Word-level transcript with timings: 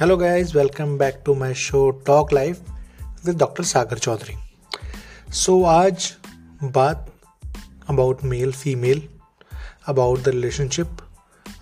Hello 0.00 0.16
guys 0.16 0.54
welcome 0.54 0.98
back 0.98 1.22
to 1.26 1.34
my 1.34 1.54
show 1.54 1.90
talk 1.90 2.32
life 2.32 2.60
with 3.24 3.38
doctor 3.38 3.64
Sagar 3.64 3.98
Chaudhary 3.98 4.34
so 5.32 5.64
आज 5.64 6.14
बात 6.64 7.12
about 7.90 8.24
male 8.24 8.52
female 8.52 9.08
about 9.86 10.22
the 10.22 10.28
relationship 10.28 10.96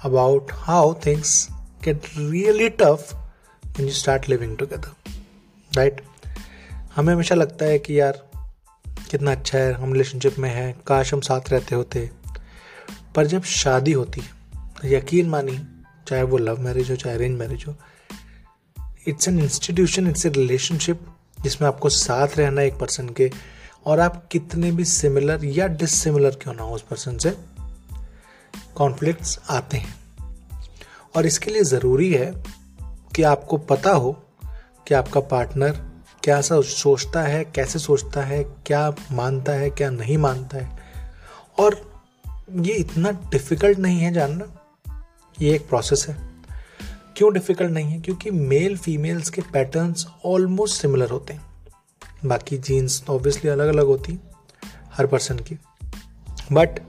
about 0.05 0.47
how 0.53 0.95
things 1.07 1.49
get 1.85 2.03
really 2.17 2.69
tough 2.69 3.15
when 3.67 3.85
you 3.85 3.91
start 3.91 4.29
living 4.29 4.57
together 4.57 4.95
right 5.77 6.03
हमें 6.97 7.15
हमेशा 7.15 7.35
लगता 7.35 7.65
है 7.65 7.79
कि 7.79 8.01
यार, 8.01 8.29
कितना 8.89 9.33
अच्छा 9.33 9.59
है, 9.59 9.73
हम 9.73 9.93
रिलेशनशिप 9.93 10.39
में 10.39 10.51
हैं, 10.51 10.81
काश 10.87 11.15
हम 11.15 11.21
साथ 11.21 11.41
रहते 11.51 11.75
होते। 11.75 12.11
पर 13.15 13.27
जब 13.27 13.43
शादी 13.43 13.93
होती 13.93 14.21
है, 14.21 14.31
यकीन 14.85 15.29
मानी 15.29 15.85
चाहे 16.09 16.23
वो 16.23 16.39
लव 16.39 16.61
मैरिज 16.61 16.91
हो, 16.91 16.97
चाहे 16.97 17.17
अरेंज 17.17 17.39
मैरिज 17.39 17.65
हो 17.69 17.77
it's 19.09 19.29
an 19.29 19.39
institution 19.39 20.09
it's 20.09 20.27
a 20.27 20.29
relationship 20.29 21.01
जिसमें 21.41 21.69
आपको 21.69 21.89
साथ 21.89 22.29
रहना 22.37 22.63
एक 22.63 22.75
पर्सन 22.75 23.09
के, 23.09 23.31
और 23.87 24.01
आप 24.01 24.29
कितने 24.33 24.73
भी 24.73 24.85
सिमिलर 24.85 25.45
या 25.45 25.67
डिसिमिलर 25.67 26.31
क्यों 26.31 26.55
ना 26.55 26.63
हो 26.63 26.75
उस 26.75 26.83
पर्सन 26.83 27.19
से 27.19 27.37
कॉन्फ्लिक्ट्स 28.75 29.41
आते 29.51 29.77
हैं। 29.77 29.95
और 31.17 31.27
इसके 31.27 31.51
लिए 31.51 31.63
ज़रूरी 31.63 32.13
है 32.13 32.45
कि 33.17 33.23
आपको 33.23 33.57
पता 33.57 33.91
हो 33.91 34.13
कि 34.89 34.95
आपका 34.95 35.21
पार्टनर 35.21 35.93
क्या 36.23 36.41
सा 36.41 36.61
सोचता 36.61 37.23
है, 37.23 37.45
कैसे 37.45 37.79
सोचता 37.79 38.23
है, 38.23 38.45
क्या 38.45 38.95
मानता 39.13 39.53
है, 39.53 39.71
क्या 39.71 39.91
नहीं 39.91 40.19
मानता 40.19 40.59
है। 40.59 40.79
और 41.59 42.03
ये 42.55 42.75
इतना 42.75 43.11
डिफ़िकल्ट 43.11 43.79
नहीं 43.79 43.99
है 43.99 44.13
जानना, 44.13 44.45
ये 45.41 45.55
एक 45.55 45.69
प्रोसेस 45.69 46.07
है। 46.09 46.32
क्यों 47.23 47.35
डिफ़िकल्ट 47.35 47.71
नहीं 47.71 47.87
है? 47.87 48.01
क्योंकि 48.01 48.31
मेल 48.31 48.79
फीमेल्स 48.79 49.31
के 49.31 49.43
पैटर्न्स 49.43 50.07
ऑलमोस्ट 50.25 50.83
सिमिलर 50.83 51.11
होते 51.11 51.33
हैं। 51.33 51.43
बाकी 52.25 52.59
जीन्स 52.59 53.03
तो 53.03 53.15
ऑब्वियसली 53.15 53.51
अलग 53.51 53.69
अलग 53.69 53.87
होती 53.87 54.21
हर 54.93 55.07
पर्सन 55.07 55.39
की। 55.39 55.59
बट 56.53 56.81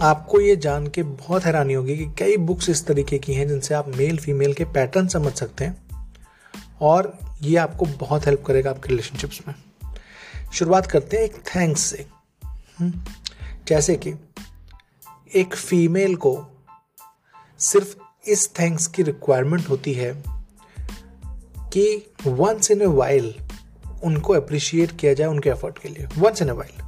आपको 0.00 0.40
ये 0.40 0.56
जान 0.56 0.86
के 0.86 1.02
बहुत 1.02 1.44
हैरानी 1.44 1.74
होगी 1.74 1.96
कि 1.96 2.06
कई 2.06 2.36
बुक्स 2.36 2.68
इस 2.68 2.86
तरीके 2.86 3.18
की 3.18 3.34
हैं 3.34 3.48
जिनसे 3.48 3.74
आप 3.74 3.88
मेल 3.88 4.18
फीमेल 4.18 4.54
के 4.54 4.64
पैटर्न 4.64 5.08
समझ 5.08 5.32
सकते 5.32 5.64
हैं 5.64 5.86
और 6.80 7.18
ये 7.42 7.56
आपको 7.56 7.86
बहुत 7.86 8.26
हेल्प 8.26 8.44
करेगा 8.46 8.70
आपके 8.70 8.88
रिलेशनशिप्स 8.88 9.40
में। 9.48 9.54
शुरुआत 10.52 10.86
करते 10.86 11.16
हैं 11.16 11.24
एक 11.24 11.34
थैंक्स 11.36 11.80
से। 11.80 12.06
हम्म, 12.44 12.92
जैसे 13.68 13.96
कि 13.96 14.14
एक 15.34 15.54
फीमेल 15.54 16.16
को 16.16 16.46
सिर्फ़ 17.58 17.96
इस 18.28 18.50
थैंक्स 18.58 18.86
की 18.86 19.02
रिक्वायरमेंट 19.02 19.68
होती 19.68 19.92
है 19.92 20.22
कि 21.72 22.12
वंस 22.26 22.70
इन 22.70 22.82
ए 22.82 22.86
वाइल 22.86 23.34
उनको 24.04 24.32
अप्रिशिएट 24.32 24.90
किया 24.98 25.14
जाए 25.14 25.28
उनके 25.28 25.50
एफर्ट 25.50 25.78
के 25.78 25.88
लिए। 25.88 26.06
वंस 26.18 26.42
इन 26.42 26.48
ए 26.48 26.52
वाइल 26.52 26.82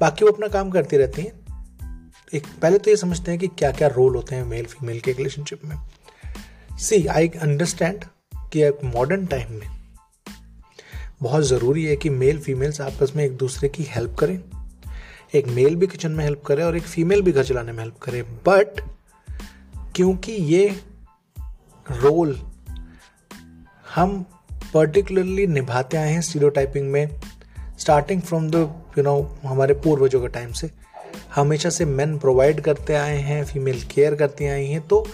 बाकी 0.00 0.24
वो 0.24 0.30
अपना 0.30 0.48
काम 0.48 0.70
करती 0.70 0.96
रहती 0.96 1.22
हैं। 1.22 2.12
एक, 2.34 2.46
पहले 2.62 2.78
तो 2.78 2.90
ये 2.90 2.96
समझते 2.96 3.30
हैं 3.30 3.40
कि 3.40 3.46
क्या 3.48 3.70
क्या 3.72 3.88
रोल 3.88 4.14
होते 4.16 4.34
हैं 4.34 4.44
मेल 4.44 4.66
फीमेल 4.66 5.00
के 5.00 5.12
रिलेशनशिप 5.12 5.64
में। 5.64 5.76
सी 6.78 7.06
आई 7.06 7.28
अंडरस्टैंड 7.28 8.04
कि 8.52 8.62
एक 8.62 8.78
मॉडर्न 8.84 9.26
टाइम 9.26 9.52
में 9.52 9.68
बहुत 11.22 11.44
ज़रूरी 11.44 11.84
है 11.84 11.96
कि 11.96 12.10
मेल 12.10 12.38
फीमेल्स 12.38 12.80
आपस 12.80 13.12
में 13.16 13.24
एक 13.24 13.36
दूसरे 13.36 13.68
की 13.68 13.82
हेल्प 13.82 14.16
करें। 14.18 14.40
एक 15.34 15.46
मेल 15.46 15.76
भी 15.76 15.86
किचन 15.86 16.12
में 16.12 16.24
हेल्प 16.24 16.42
करे 16.46 16.62
और 16.62 16.76
एक 16.76 16.82
फीमेल 16.82 17.22
भी 17.22 17.32
घर 17.32 17.44
चलाने 17.44 17.72
में 17.72 17.78
हेल्प 17.78 17.98
करे। 17.98 18.22
बट 18.22 18.80
क्योंकि 19.96 20.32
ये 20.32 20.66
रोल 21.86 22.38
हम 23.86 24.24
पर्टिकुलरली 24.74 25.46
निभाते 25.46 25.96
आए 25.96 26.12
हैं 26.12 26.20
स्टीरियोटाइपिंग 26.20 26.90
में 26.92 27.18
starting 27.78 28.22
from 28.22 28.48
the 28.50 28.56
you 28.98 29.02
know 29.04 29.16
हमारे 29.44 29.74
पूर्वजों 29.74 30.20
के 30.20 30.28
टाइम 30.28 30.52
से। 30.52 30.70
हमेशा 31.34 31.70
से 31.70 31.84
मेन 31.84 32.16
प्रोवाइड 32.18 32.60
करते 32.60 32.94
आए 32.94 33.18
हैं 33.18 33.44
फीमेल 33.44 33.82
केयर 33.84 34.14
करती 34.14 34.46
आई 34.46 34.66
हैं 34.66 34.80
तो 34.88 35.06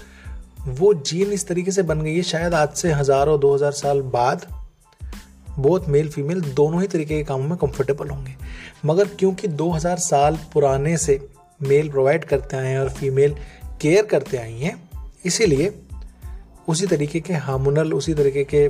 वो 0.68 0.92
जीन 0.96 1.32
इस 1.32 1.46
तरीके 1.48 1.70
से 1.70 1.82
बन 1.82 2.00
गई 2.02 2.14
है, 2.16 2.22
शायद 2.22 2.54
आज 2.54 2.72
से 2.74 2.92
हज़ारों, 2.92 3.38
दो 3.40 3.54
हज़ार 3.54 3.72
साल 3.72 4.00
बाद 4.02 4.46
बहुत 5.50 5.88
मेल 5.88 6.08
फीमेल 6.08 6.40
दोनों 6.54 6.80
ही 6.80 6.86
तरीके 6.86 7.16
के 7.16 7.24
कामों 7.24 7.48
में 7.48 7.56
कंफर्टेबल 7.58 8.08
होंगे। 8.08 8.34
मगर 8.86 9.08
क्योंकि 9.18 9.48
2000 9.48 9.98
साल 9.98 10.38
पुराने 10.52 10.96
से 10.96 11.20
मेल 11.60 11.90
प्रोवाइड 11.90 12.24
करते 12.24 12.56
आए 12.56 12.68
हैं 12.68 12.78
और 12.78 12.88
फीमेल 12.90 13.34
केयर 13.80 14.06
करते 14.06 14.36
आई 14.36 14.58
हैं, 14.58 14.74
इसीलिए 15.24 15.72
उसी 16.68 16.86
तरीके 16.86 17.20
के 17.20 17.34
हार्मोनल 17.34 17.92
उसी 17.94 18.14
तरीके 18.14 18.44
के 18.44 18.68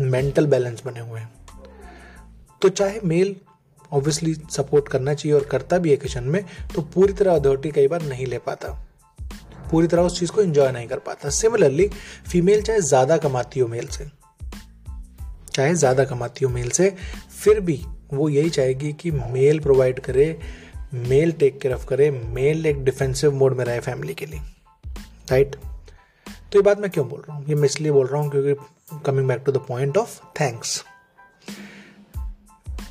मेंटल 0.00 0.46
बैलेंस 0.46 0.82
बने 0.86 1.00
हुए 1.00 1.20
हैं। 1.20 1.30
तो 2.62 2.68
चाहे 2.68 3.00
मेल 3.04 3.34
ऑब्वियसली 3.92 4.34
सपोर्ट 4.50 4.88
करना 4.88 5.14
चाहिए 5.14 5.36
और 5.36 5.44
करता 5.50 5.78
भी 5.78 5.90
है 5.90 5.96
किचन 5.96 6.24
में 6.24 6.44
तो 6.74 6.82
पूरी 6.94 7.12
तरह 7.12 7.34
अथॉरिटी 7.34 7.70
कई 7.70 7.88
बार 7.88 8.02
नहीं 8.04 8.26
ले 8.26 8.38
पाता। 8.40 8.68
पूरी 9.70 9.86
तरह 9.86 10.02
उस 10.02 10.18
चीज़ 10.18 10.30
को 10.32 10.42
एंजॉय 10.42 10.70
नहीं 10.72 10.88
कर 10.88 10.98
पाता। 10.98 11.30
सिमिलरली 11.30 11.88
फीमेल 12.28 12.62
चाहे 12.62 12.80
ज़्यादा 12.82 13.16
कमाती 13.18 13.60
हो 13.60 13.68
मेल 13.68 13.86
से, 13.86 14.06
चाहे 15.54 15.74
ज़्यादा 15.74 16.04
कमाती 16.04 16.44
हो 16.44 16.50
मेल 16.50 16.70
से, 16.70 16.94
फिर 17.34 17.60
भी 17.60 17.80
वो 18.12 18.28
यही 18.28 18.50
चाहेगी 18.50 18.92
कि 18.92 19.10
मेल 19.10 19.58
प्रोवाइड 19.60 20.00
करे 20.00 20.38
मेल 20.94 21.32
टेक 21.32 21.58
केयर 21.60 21.74
ऑफ़ 21.74 21.86
करे, 21.86 22.10
मेल 22.10 22.66
एक 22.66 22.84
डिफेंसिव 22.84 23.34
मोड 23.34 23.56
में 23.56 23.64
रहे 23.64 23.80
फैमिली 23.80 24.14
के 24.14 24.26
लिए 24.26 24.40
राइट 25.30 25.56
तो 26.52 26.58
ये 26.58 26.62
बात 26.62 26.78
मैं 26.78 26.90
क्यों 26.90 27.08
बोल 27.08 27.20
रहा 27.20 27.36
हूँ? 27.36 27.44
ये 27.48 27.54
मैं 27.54 27.64
इसलिए 27.64 27.92
बोल 27.92 28.06
रहा 28.06 28.22
हूँ 28.22 28.30
क्योंकि 28.30 29.00
coming 29.06 29.28
back 29.28 29.42
to 29.46 29.52
the 29.52 29.56
point 29.56 29.96
of 29.96 30.20
thanks 30.40 30.84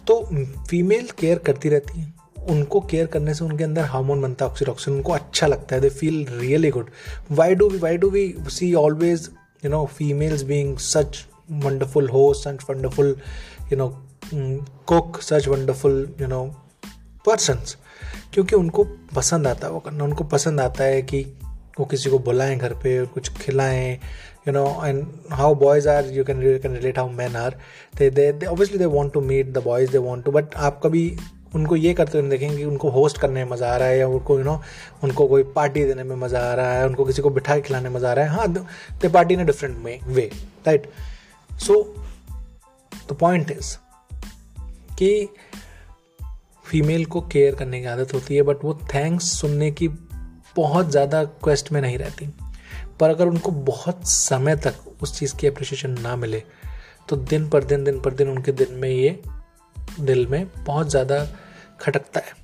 तो 0.07 0.21
फीमेल 0.69 1.07
केयर 1.19 1.37
करती 1.37 1.69
रहती 1.69 1.99
है। 1.99 2.13
उनको 2.49 2.79
केयर 2.81 3.05
करने 3.05 3.33
से 3.33 3.45
उनके 3.45 3.63
अंदर 3.63 3.81
हार्मोन 3.81 4.21
बनता 4.21 4.45
है 4.45 4.51
ऑक्सीटॉक्सिन 4.51 4.93
उनको 4.93 5.11
अच्छा 5.11 5.47
लगता 5.47 5.75
है 5.75 5.81
they 5.81 5.89
feel 5.89 6.25
really 6.29 6.69
good 6.69 6.89
why 7.31 7.55
do 7.55 7.69
we 7.69 7.77
why 7.77 7.97
do 7.97 8.09
we 8.09 8.35
see 8.49 8.73
always 8.73 9.29
you 9.65 9.71
know 9.71 9.85
females 9.85 10.43
being 10.43 10.77
such 10.77 11.25
wonderful 11.51 12.09
host 12.09 12.43
such 12.43 12.69
wonderful 12.69 13.15
you 13.71 13.77
know 13.77 13.89
cook 14.87 15.21
such 15.21 15.47
wonderful 15.47 16.15
you 16.21 16.27
know 16.27 16.66
persons 17.27 17.77
क्योंकि 18.33 18.55
उनको 18.55 18.83
पसंद 19.15 19.47
आता 19.47 19.67
है 19.67 19.73
वो 19.73 19.79
करना 19.79 20.03
उनको 20.03 20.23
पसंद 20.23 20.61
आता 20.61 20.83
है 20.83 21.01
कि 21.01 21.21
वो 21.79 21.85
किसी 21.85 22.09
को 22.09 22.19
बुलाएँ 22.19 22.57
घर 22.57 22.73
पे 22.73 23.05
कुछ 23.05 23.31
खिलाएँ 23.31 23.93
you 24.47 24.51
know 24.51 24.65
and 24.85 25.07
how 25.31 25.55
boys 25.55 25.89
are 25.89 26.05
you 26.05 26.23
can 26.23 26.43
you 26.43 26.59
can 26.59 26.75
relate 26.75 26.99
how 26.99 27.09
man 27.09 27.35
are 27.35 27.57
they 27.97 28.09
they 28.09 28.31
they 28.31 28.85
want 28.85 29.13
to 29.13 29.21
meet 29.21 29.53
the 29.53 29.57
boys 29.57 29.91
they 29.91 29.97
want 29.97 30.25
to 30.25 30.31
but 30.31 30.55
आप 30.55 30.81
कभी 30.83 31.17
उनको 31.55 31.75
ये 31.75 31.93
करते 31.93 32.17
हुए 32.17 32.29
देखेंगे 32.29 32.57
कि 32.57 32.65
उनको 32.65 32.89
होस्ट 32.89 33.17
करने 33.17 33.43
में 33.43 33.51
मज़ा 33.51 33.73
आ 33.73 33.77
रहा 33.77 33.87
है 33.87 33.99
या 33.99 34.07
उनको 34.07 34.33
यू 34.33 34.39
you 34.39 34.47
नो 34.47 34.55
know, 34.55 35.03
उनको 35.03 35.27
कोई 35.27 35.43
पार्टी 35.43 35.83
देने 35.83 36.03
में 36.03 36.15
मज़ा 36.15 36.39
आ 36.39 36.53
रहा 36.53 36.73
है 36.73 36.85
उनको 36.85 37.05
किसी 37.05 37.21
को 37.21 37.29
बिठा 37.29 37.59
खिलाने 37.59 37.89
में 37.89 37.95
मज़ा 37.95 38.09
आ 38.09 38.13
रहा 38.13 38.25
है। 38.25 38.31
हाँ 38.31 38.53
they 39.01 39.09
party 39.09 39.33
in 39.33 39.39
a 39.39 39.43
different 39.43 40.01
way 40.07 40.31
right 40.67 40.89
so 41.59 41.95
the 43.09 43.13
point 43.13 43.51
is 43.51 43.77
कि 44.95 45.29
फीमेल 46.67 47.05
को 47.05 47.21
केयर 47.31 47.55
करने 47.55 47.79
की 47.81 47.85
आदत 47.87 48.13
होती 48.13 48.35
है 48.35 48.41
बट 48.41 48.63
वो 48.63 48.73
थैंक्स 48.93 49.31
सुनने 49.31 49.71
की 49.71 49.87
बहुत 50.55 50.89
ज़्यादा 50.91 51.23
क्वेस्ट 51.23 51.71
में 51.71 51.81
नहीं 51.81 51.97
रहती। 51.97 52.27
पर 52.99 53.09
अगर 53.09 53.27
उनको 53.27 53.51
बहुत 53.51 54.07
समय 54.07 54.55
तक 54.57 54.75
उस 55.01 55.17
चीज़ 55.19 55.35
की 55.35 55.47
अप्रिशिएशन 55.47 55.99
ना 56.01 56.15
मिले 56.15 56.43
तो 57.09 57.15
दिन 57.15 57.47
पर 57.49 57.63
दिन 57.63 57.83
दिन 57.83 57.99
पर 57.99 58.13
दिन 58.13 58.29
उनके 58.29 58.51
दिन 58.53 58.73
में 58.73 58.89
ये 58.89 59.19
दिल 59.99 60.25
में 60.27 60.47
बहुत 60.57 60.89
ज़्यादा 60.89 61.25
खटकता 61.81 62.19
है। 62.19 62.35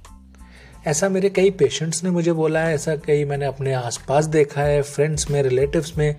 ऐसा 0.88 1.10
मेरे 1.10 1.30
कई 1.30 1.52
पेशेंट्स 1.52 2.04
ने 2.04 2.10
मुझे 2.10 2.34
बोला 2.34 2.60
है, 2.60 2.74
ऐसा 2.75 2.96
कई 2.98 3.25
मैंने 3.25 3.46
अपने 3.46 3.74
आसपास 3.74 4.25
देखा 4.28 4.62
है 4.62 4.81
फ्रेंड्स 4.81 5.30
में 5.31 5.42
रिलेटिव्स 5.44 5.98
में, 5.98 6.16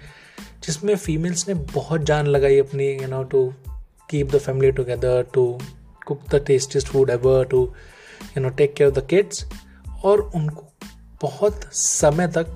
जिसमें 0.67 0.95
फीमेल्स 0.97 1.49
ने 1.49 1.55
बहुत 1.55 2.03
जान 2.03 2.27
लगाई 2.27 2.59
अपनी 2.59 2.89
you 2.93 3.09
know 3.09 3.23
to 3.25 3.53
keep 4.11 4.31
the 4.31 4.39
family 4.39 4.71
together 4.73 5.27
to 5.35 5.47
cook 6.07 6.29
the 6.31 6.45
tastiest 6.47 6.89
food 6.89 7.11
ever 7.11 7.45
to 7.45 7.69
you 8.25 8.41
know 8.41 8.49
take 8.49 8.75
care 8.75 8.91
of 8.91 8.99
the 8.99 9.07
kids 9.07 9.45
और 10.05 10.21
उनको 10.35 10.73
बहुत 11.23 11.61
समय 11.73 12.29
तक 12.29 12.47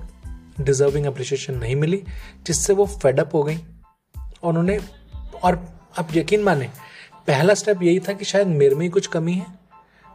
डिजर्विंग 0.61 1.05
अप्रिशिएशन 1.05 1.53
नहीं 1.53 1.75
मिली, 1.75 2.03
जिससे 2.47 2.73
वो 2.73 2.85
फेडअप 2.85 3.35
हो 3.35 3.43
गई। 3.43 3.57
और 4.43 4.49
उन्होंने, 4.49 4.79
और 5.43 5.55
आप 5.99 6.15
यकीन 6.15 6.43
माने, 6.43 6.69
पहला 7.27 7.53
स्टेप 7.53 7.83
यही 7.83 7.99
था 7.99 8.13
कि 8.13 8.25
शायद 8.25 8.47
मेरे 8.47 8.75
में 8.75 8.81
ही 8.81 8.89
कुछ 8.89 9.07
कमी 9.07 9.33
है, 9.33 9.45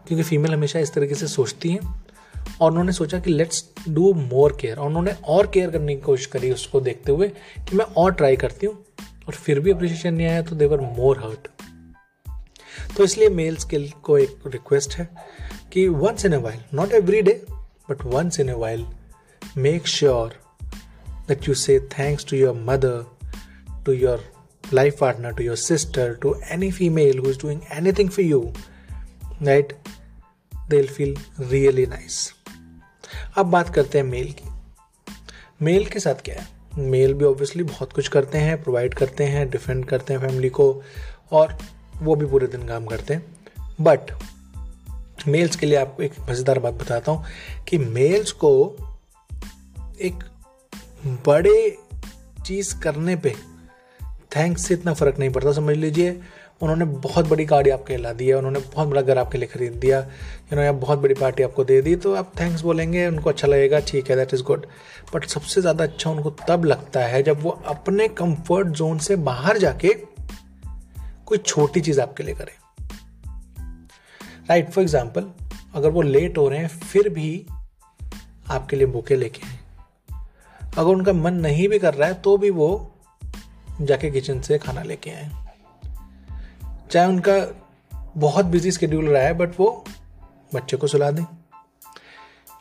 क्योंकि 0.06 0.22
फीमेल 0.22 0.54
हमेशा 0.54 0.78
इस 0.78 0.92
तरीके 0.92 1.14
से 1.14 1.26
सोचती 1.26 1.70
हैं। 1.70 2.04
और 2.60 2.70
उन्होंने 2.70 2.92
सोचा 2.92 3.18
कि 3.18 3.30
लेट्स 3.30 3.64
डू 3.88 4.12
मोर 4.14 4.56
केयर 4.60 4.76
और 4.76 4.86
उन्होंने 4.86 5.14
और 5.24 5.46
केयर 5.46 5.70
करने 5.70 5.94
की 5.94 6.00
कोशिश 6.00 6.26
करी 6.26 6.50
उसको 6.50 6.80
देखते 6.80 7.12
हुए 7.12 7.28
कि 7.58 7.76
मैं 7.76 7.84
और 7.84 8.12
ट्राई 8.12 8.36
करती 8.36 8.66
हूँ, 8.66 8.84
और 9.26 9.34
फिर 9.34 9.60
भी 9.60 9.70
अप्रिशिएशन 9.70 10.14
नहीं 10.14 10.26
आया 10.26 10.42
तो 10.42 10.56
देवर 10.56 10.80
मोर 10.80 11.18
हर्ट 11.18 11.48
तो 12.96 13.05
इसलिए 13.05 13.29
मेल 13.29 13.56
स्किल 13.56 13.91
को 13.91 14.19
एक 14.19 14.37
रिक्वेस्ट 14.46 14.94
है 14.94 15.08
कि 15.73 15.88
once 15.88 16.25
in 16.25 16.32
a 16.32 16.38
while 16.38 16.61
not 16.75 16.93
every 16.93 17.23
day 17.23 17.44
but 17.50 18.05
once 18.05 18.41
in 18.41 18.49
a 18.49 18.55
while 18.55 18.87
make 19.56 19.87
sure 19.87 20.41
that 21.29 21.49
you 21.49 21.55
say 21.55 21.81
thanks 21.81 22.26
to 22.26 22.37
your 22.37 22.55
mother 22.55 23.05
to 23.87 23.93
your 23.93 24.32
life 24.73 24.99
partner 25.00 25.32
to 25.32 25.44
your 25.44 25.56
sister 25.56 26.14
to 26.14 26.41
any 26.50 26.73
female 26.73 27.19
who 27.19 27.31
is 27.31 27.38
doing 27.38 27.61
anything 27.93 28.11
for 28.11 28.25
you 28.25 28.52
right 29.43 29.73
they 30.69 30.82
feel 30.82 31.17
really 31.41 31.87
nice 31.87 32.35
अब 33.37 33.46
बात 33.46 33.75
करते 33.75 33.99
हैं 33.99 34.05
mail 34.05 34.32
की। 34.32 34.49
Mail 35.62 35.87
के 35.87 36.00
साथ 36.00 36.14
क्या 36.14 36.35
है? 36.35 36.49
Mail 36.79 37.14
भी 37.14 37.25
ऑब्वियसली 37.25 37.62
बहुत 37.62 37.93
कुछ 37.93 38.08
करते 38.08 38.38
हैं 38.38 38.62
प्रोवाइड 38.62 38.94
करते 38.94 39.25
हैं 39.25 39.50
डिफेंड 39.50 39.85
करते 39.85 40.12
हैं 40.12 40.20
फैमिली 40.20 40.49
को, 40.49 40.82
और 41.32 41.58
वो 42.02 42.14
भी 42.17 42.26
पूरे 42.26 42.46
दिन 42.46 42.67
काम 42.69 42.87
करते 42.87 43.14
हैं। 43.14 43.25
बट 43.81 44.11
मेल्स 45.29 45.56
के 45.56 45.67
लिए 45.67 45.79
आपको 45.79 46.02
एक 46.02 46.12
मज़ेदार 46.29 46.58
बात 46.58 46.75
बताता 46.75 47.12
हूँ 47.12 47.25
कि 47.69 47.79
मेल्स 47.79 48.32
को 48.35 48.55
एक 50.00 50.25
बड़े 51.26 51.76
चीज़ 52.46 52.75
करने 52.81 53.17
पे 53.17 53.35
थैंक्स 54.37 54.67
से 54.67 54.75
इतना 54.75 54.93
फ़र्क 54.94 55.19
नहीं 55.19 55.31
पड़ता, 55.31 55.52
समझ 55.52 55.76
लीजिए। 55.76 56.20
उन्होंने 56.62 56.85
बहुत 56.85 57.29
बड़ी 57.29 57.44
गाड़ी 57.44 57.70
आपके 57.70 57.96
ला 57.96 58.12
दी 58.12 58.26
है, 58.26 58.35
उन्होंने 58.35 58.58
बहुत 58.64 58.88
बड़ा 58.88 59.02
घर 59.02 59.19
आपके 59.19 59.38
लिए 59.38 59.49
खरीद 59.49 59.73
दिया 59.75 59.99
यू 59.99 60.56
नो 60.56 60.62
या 60.62 60.73
बहुत 60.75 60.99
बड़ी 60.99 61.14
पार्टी 61.14 61.43
आपको 61.43 61.64
दे 61.64 61.81
दी 61.82 61.94
तो 61.96 62.14
आप 62.14 62.32
थैंक्स 62.41 62.62
बोलेंगे, 62.62 63.06
उनको 63.06 63.31
अच्छा 63.31 63.49
लगेगा, 63.49 63.81
ठीक 63.81 64.11
है 64.11 64.17
दैट 64.17 64.35
इज़ 64.35 64.43
गुड 64.43 64.67
बट 65.14 65.25
सबसे 65.26 65.61
ज़्यादा 65.61 65.85
अच्छा 65.85 66.11
उनको 66.11 66.31
तब 66.49 66.64
लगता 66.64 67.00
है 67.00 67.23
जब 67.23 67.43
वो 67.43 67.50
अपने 67.67 68.08
कंफर्ट 68.11 68.69
जोन 68.69 68.99
से 68.99 69.17
बाहर 69.25 69.58
जाके 69.58 69.94
कोई 71.26 71.38
छोटी 71.38 71.80
चीज़ 71.80 72.00
आपके 72.00 72.22
लिए 72.22 72.34
करें। 72.34 72.52
राइट 74.48 74.70
फॉर 74.70 74.82
एग्ज़ाम्पल 74.82 75.30
अगर 75.74 75.90
वो 75.90 76.02
लेट 76.02 76.38
हो 76.38 76.48
रहे 76.48 76.58
हैं, 76.58 76.68
फिर 76.68 77.08
भी 77.08 77.46
आपके 78.50 78.76
लिए 78.76 78.86
बुके 78.86 79.16
लेके 79.16 79.46
आए। 79.46 79.58
अगर 80.60 80.88
उनका 80.88 81.12
मन 81.12 81.34
नहीं 81.36 81.68
भी 81.68 81.78
कर 81.78 81.94
रहा 81.94 82.08
है 82.08 82.14
तो 82.14 82.36
भी 82.36 82.50
वो 82.50 82.68
जाके 83.80 84.10
किचन 84.10 84.40
से 84.40 84.58
खाना 84.58 84.82
लेके 84.82 85.10
आए। 85.10 85.30
चाहे 86.90 87.06
उनका 87.08 87.34
बहुत 88.16 88.46
बिज़ी 88.46 88.70
स्केड्यूल 88.70 89.08
रहा 89.08 89.22
है 89.22 89.34
बट 89.34 89.58
वो 89.58 89.84
बच्चे 90.54 90.76
को 90.76 90.86
सुला 90.86 91.10
दें। 91.10 91.22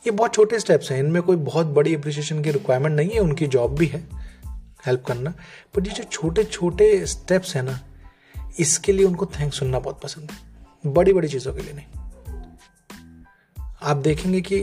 ये 0.05 0.11
बहुत 0.11 0.33
छोटे 0.33 0.59
स्टेप्स 0.59 0.91
हैं, 0.91 0.99
इनमें 0.99 1.21
कोई 1.23 1.35
बहुत 1.35 1.67
बड़ी 1.67 1.95
अप्रिसिएशन 1.95 2.41
की 2.43 2.51
रिक्वायरमेंट 2.51 2.95
नहीं 2.95 3.09
है, 3.09 3.19
उनकी 3.19 3.47
जॉब 3.47 3.75
भी 3.75 3.85
है 3.85 3.99
हेल्प 4.87 5.03
करना। 5.05 5.33
बट 5.75 5.87
ये 5.87 5.93
जो 5.93 6.03
छोटे 6.03 6.43
छोटे 6.43 7.05
स्टेप्स 7.05 7.55
हैं 7.55 7.63
ना 7.63 7.79
इसके 8.59 8.91
लिए 8.91 9.05
उनको 9.05 9.25
थैंक्स 9.25 9.57
सुनना 9.57 9.79
बहुत 9.79 10.01
पसंद 10.01 10.31
है। 10.31 10.37
बड़ी 10.93 11.13
बड़ी 11.13 11.27
चीज़ों 11.27 11.53
के 11.53 11.61
लिए 11.61 11.73
नहीं। 11.73 11.85
आप 13.83 13.97
देखेंगे 13.97 14.41
कि 14.41 14.61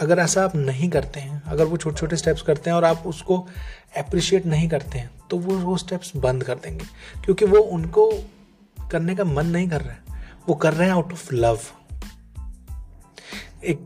अगर 0.00 0.18
ऐसा 0.18 0.44
आप 0.44 0.56
नहीं 0.56 0.90
करते 0.90 1.20
हैं, 1.20 1.42
अगर 1.42 1.64
वो 1.64 1.76
छोटे 1.76 1.96
छोटे 1.96 2.16
स्टेप्स 2.16 2.42
करते 2.42 2.70
हैं 2.70 2.76
और 2.76 2.84
आप 2.84 3.02
उसको 3.06 3.48
अप्रिशिएट 3.96 4.46
नहीं 4.46 4.68
करते 4.68 4.98
हैं 4.98 5.10
तो 5.30 5.38
वो 5.38 5.56
वो 5.56 5.76
स्टेप्स 5.76 6.12
बंद 6.16 6.44
कर 6.44 6.54
देंगे। 6.54 6.84
क्योंकि 7.24 7.44
वो 7.44 7.58
उनको 7.58 8.12
करने 8.90 9.14
का 9.14 9.24
मन 9.24 9.46
नहीं 9.46 9.68
कर 9.68 9.80
रहा 9.80 9.92
है। 9.92 10.02
वो 10.48 10.54
कर 10.54 10.74
रहे 10.74 10.88
हैं 10.88 10.94
आउट 10.94 11.12
ऑफ़ 11.12 11.34
लव 11.34 11.60
एक 13.64 13.78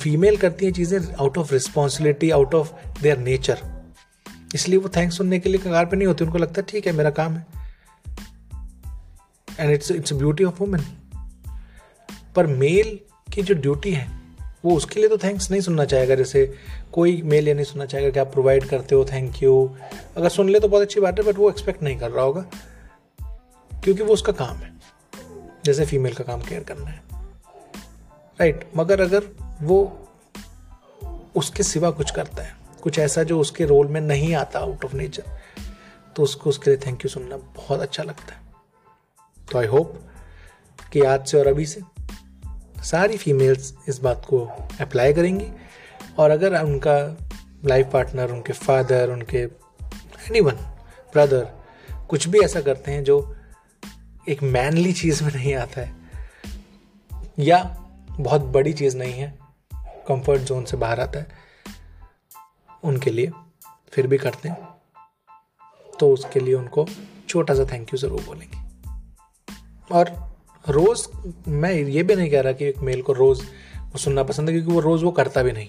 फीमेल 0.00 0.36
करती 0.36 0.66
है 0.66 0.72
चीज़ें 0.72 1.14
out 1.14 1.38
of 1.38 1.52
responsibility 1.52 2.30
out 2.30 2.54
of 2.54 2.72
their 3.02 3.18
nature 3.18 3.82
इसलिए 4.54 4.78
वो 4.78 4.88
थैंक्स 4.88 5.16
सुनने 5.16 5.38
के 5.38 5.48
लिए 5.48 5.60
कगार 5.60 5.86
पे 5.86 5.96
नहीं 5.96 6.06
होती। 6.06 6.24
उनको 6.24 6.38
लगता 6.38 6.60
है, 6.60 6.66
ठीक 6.68 6.86
है, 6.86 6.92
मेरा 6.92 7.10
काम 7.10 7.32
है। 7.32 7.61
And 9.60 9.70
it's 9.70 9.90
it's 9.90 10.12
beauty 10.12 10.44
of 10.44 10.58
women 10.58 10.84
पर 12.36 12.46
मेल 12.46 12.98
की 13.28 13.42
जो 13.42 13.54
ड्यूटी 13.54 13.92
है, 13.92 14.06
वो 14.64 14.76
उसके 14.76 15.00
लिए 15.00 15.08
तो 15.08 15.18
थैंक्स 15.18 15.50
नहीं 15.50 15.60
सुनना 15.60 15.84
चाहेगा। 15.84 16.14
जैसे 16.14 16.44
कोई 16.92 17.20
मेल 17.22 17.48
ये 17.48 17.54
नहीं 17.54 17.64
सुनना 17.64 17.86
चाहेगा 17.86 18.10
कि 18.10 18.18
आप 18.18 18.32
प्रोवाइड 18.32 18.64
करते 18.64 18.94
हो 18.94 19.04
थैंक 19.04 19.42
यू 19.42 19.54
अगर 20.16 20.28
सुन 20.28 20.48
ले 20.48 20.60
तो 20.60 20.68
बहुत 20.68 20.82
अच्छी 20.82 21.00
बात 21.00 21.18
है 21.18 21.24
बट 21.24 21.38
वो 21.38 21.50
एक्सपेक्ट 21.50 21.82
नहीं 21.82 21.98
कर 21.98 22.10
रहा 22.10 22.24
होगा, 22.24 22.44
क्योंकि 23.72 24.02
वो 24.02 24.12
उसका 24.12 24.32
काम 24.34 24.56
है। 24.56 24.70
जैसे 25.64 25.84
फीमेल 25.86 26.14
का 26.14 26.24
काम 26.24 26.40
केयर 26.40 26.62
करना 26.62 26.86
है। 26.86 27.00
राइट 28.40 28.68
मगर 28.76 29.00
अगर 29.00 29.24
वो 29.62 29.80
उसके 31.36 31.62
सिवा 31.62 31.90
कुछ 31.90 32.10
करता 32.10 32.42
है, 32.42 32.54
कुछ 32.82 32.98
ऐसा 32.98 33.22
जो 33.22 33.40
उसके 33.40 33.64
रोल 33.64 33.86
में 33.86 34.00
नहीं 34.00 34.34
आता 34.34 34.58
आउट 34.58 34.84
ऑफ़ 34.84 34.96
नेचर 34.96 35.40
तो 36.16 36.22
उसको 36.22 36.50
उसके 36.50 36.70
लिए 36.70 36.80
थैंक 36.86 37.04
यू 37.04 37.08
सुनना 37.08 37.36
बहुत 37.56 37.80
अच्छा 37.80 38.02
लगता 38.02 38.34
है। 38.34 38.40
तो 39.52 39.58
आई 39.58 39.66
होप 39.66 39.94
कि 40.92 41.00
आज 41.04 41.26
से 41.26 41.38
और 41.38 41.46
अभी 41.46 41.66
से 41.66 41.80
सारी 42.84 43.16
फीमेल्स 43.16 43.74
इस 43.88 43.98
बात 43.98 44.24
को 44.28 44.44
अप्लाई 44.80 45.12
करेंगी। 45.12 45.46
और 46.18 46.30
अगर 46.30 46.62
उनका 46.62 46.96
लाइफ 47.64 47.90
पार्टनर 47.92 48.30
उनके 48.30 48.52
फादर 48.52 49.10
उनके 49.10 49.38
एनी 49.38 50.40
वन 50.40 50.56
ब्रदर 51.12 51.44
कुछ 52.10 52.28
भी 52.28 52.40
ऐसा 52.40 52.60
करते 52.60 52.92
हैं 52.92 53.04
जो 53.04 53.18
एक 54.28 54.42
मैनली 54.42 54.92
चीज़ 54.92 55.22
में 55.24 55.32
नहीं 55.32 55.54
आता 55.54 55.80
है, 55.80 55.94
या 57.38 57.62
बहुत 58.10 58.40
बड़ी 58.54 58.72
चीज़ 58.72 58.96
नहीं 58.96 59.12
है 59.12 59.38
कंफर्ट 60.08 60.42
जोन 60.42 60.64
से 60.64 60.76
बाहर 60.76 61.00
आता 61.00 61.18
है, 61.18 61.26
उनके 62.84 63.10
लिए 63.10 63.30
फिर 63.92 64.06
भी 64.06 64.18
करते 64.18 64.48
हैं। 64.48 64.68
तो 66.00 66.12
उसके 66.12 66.40
लिए 66.40 66.54
उनको 66.54 66.86
छोटा 67.28 67.54
सा 67.54 67.64
थैंक 67.72 67.92
यू 67.92 67.98
ज़रूर 67.98 68.22
बोलेंगे। 68.22 68.61
और 69.92 70.10
रोज़, 70.64 71.06
मैं 71.48 71.72
ये 71.72 72.02
भी 72.02 72.14
नहीं 72.16 72.30
कह 72.30 72.40
रहा 72.40 72.52
कि 72.52 72.64
एक 72.64 72.78
मेल 72.80 73.02
को 73.02 73.12
रोज़ 73.12 73.42
वो 73.82 73.98
सुनना 73.98 74.22
पसंद 74.22 74.48
है, 74.48 74.54
क्योंकि 74.54 74.72
वो 74.72 74.80
रोज़ 74.80 75.04
वो 75.04 75.10
करता 75.12 75.42
भी 75.42 75.52
नहीं 75.52 75.68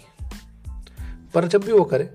पर 1.34 1.48
जब 1.48 1.64
भी 1.64 1.72
वो 1.72 1.84
करे, 1.84 2.10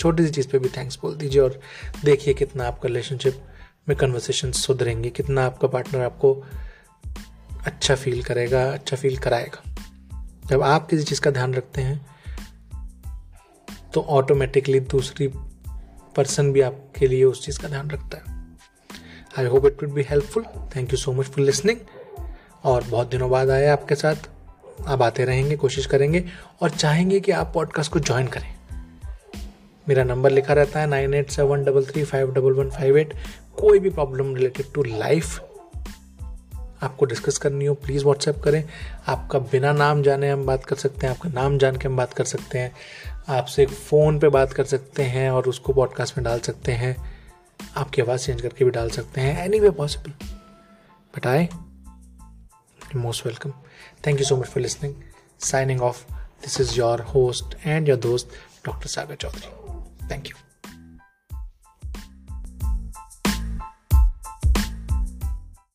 छोटी 0.00 0.26
सी 0.26 0.30
चीज़ 0.30 0.48
पे 0.48 0.58
भी 0.58 0.68
थैंक्स 0.68 0.98
बोल 1.02 1.14
दीजिए 1.16 1.40
और 1.42 1.60
देखिए 2.04 2.34
कितना 2.34 2.66
आपका 2.66 2.88
रिलेशनशिप 2.88 3.42
में 3.88 3.96
कन्वर्सेशन 3.98 4.52
सुधरेंगे, 4.52 5.10
कितना 5.10 5.44
आपका 5.46 5.68
पार्टनर 5.68 6.00
आपको 6.00 6.34
अच्छा 7.66 7.94
फील 7.94 8.22
करेगा 8.22 8.62
अच्छा 8.72 8.96
फील 8.96 9.16
कराएगा। 9.18 9.62
जब 10.46 10.62
आप 10.62 10.88
किसी 10.88 11.04
चीज़ 11.04 11.20
का 11.20 11.30
ध्यान 11.30 11.54
रखते 11.54 11.82
हैं 11.82 12.06
तो 13.94 14.00
ऑटोमेटिकली 14.00 14.80
दूसरी 14.80 15.28
पर्सन 16.16 16.52
भी 16.52 16.60
आपके 16.60 17.06
लिए 17.06 17.24
उस 17.24 17.44
चीज़ 17.44 17.60
का 17.60 17.68
ध्यान 17.68 17.90
रखता 17.90 18.16
है। 18.18 18.33
I 19.38 19.46
hope 19.46 19.66
it 19.66 19.82
would 19.82 19.92
be 19.92 20.02
helpful 20.02 20.44
thank 20.76 20.92
you 20.92 20.96
so 20.96 21.12
much 21.12 21.26
for 21.26 21.44
listening 21.44 21.78
और 22.64 22.84
बहुत 22.84 23.10
दिनों 23.10 23.30
बाद 23.30 23.50
आए 23.50 23.66
आपके 23.66 23.94
साथ। 23.94 24.16
आप 24.86 25.02
आते 25.02 25.24
रहेंगे, 25.24 25.56
कोशिश 25.56 25.86
करेंगे 25.86 26.24
और 26.62 26.70
चाहेंगे 26.70 27.20
कि 27.20 27.32
आप 27.32 27.50
पॉडकास्ट 27.54 27.92
को 27.92 27.98
ज्वाइन 27.98 28.26
करें। 28.26 28.54
मेरा 29.88 30.04
नंबर 30.04 30.30
लिखा 30.30 30.54
रहता 30.54 30.80
है 30.80 30.86
nine 30.86 31.14
eight 31.14 31.30
seven 31.30 31.64
double 31.64 31.84
three 31.84 32.04
five 32.04 32.32
double 32.32 32.52
one 32.52 32.70
five 32.70 32.98
eight 32.98 33.14
कोई 33.56 33.78
भी 33.78 33.90
प्रॉब्लम 33.90 34.34
रिलेटेड 34.34 34.66
टू 34.74 34.82
लाइफ 34.82 35.40
आपको 36.82 37.06
डिस्कस 37.06 37.38
करनी 37.38 37.66
हो 37.66 37.74
प्लीज़ 37.74 38.04
व्हाट्सएप 38.04 38.38
करें। 38.38 38.64
आपका 39.08 39.38
बिना 39.38 39.72
नाम 39.72 40.02
जाने 40.02 40.30
हम 40.30 40.46
बात 40.46 40.64
कर 40.64 40.76
सकते 40.76 41.06
हैं, 41.06 41.14
आपका 41.14 41.28
नाम 41.28 41.58
जान 41.58 41.76
के 41.76 41.88
हम 41.88 41.96
बात 41.96 42.12
कर 42.12 42.24
सकते 42.24 42.58
हैं। 42.58 42.72
आपसे 43.28 43.66
फ़ोन 43.66 44.18
पे 44.18 44.28
बात 44.28 44.52
कर 44.52 44.64
सकते 44.64 45.02
हैं 45.02 45.30
और 45.30 45.44
उसको 45.44 45.72
पॉडकास्ट 45.72 46.18
में 46.18 46.24
डाल 46.24 46.38
सकते 46.38 46.72
हैं। 46.72 47.13
आपकी 47.60 48.02
आवाज़ 48.02 48.26
चेंज 48.26 48.40
करके 48.42 48.64
भी 48.64 48.70
डाल 48.70 48.90
सकते 48.90 49.20
हैं 49.20 49.44
any 49.44 49.60
way 49.60 49.70
possible 49.80 50.12
but 51.14 51.26
I 51.26 51.48
most 52.96 53.26
welcome 53.26 53.52
thank 54.06 54.18
you 54.20 54.26
so 54.26 54.36
much 54.36 54.46
for 54.46 54.62
listening 54.62 54.94
signing 55.42 55.82
off 55.82 56.04
this 56.42 56.60
is 56.60 56.78
your 56.78 57.00
host 57.14 57.56
and 57.66 57.88
your 57.88 57.98
दोस्त 58.00 58.30
doctor 58.66 58.88
Sagar 58.88 59.14
Chaudhary 59.16 60.08
thank 60.10 60.28
you 60.28 60.53